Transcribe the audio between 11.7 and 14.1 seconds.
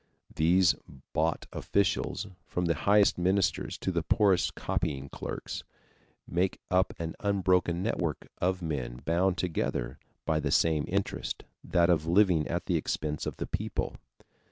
of living at the expense of the people.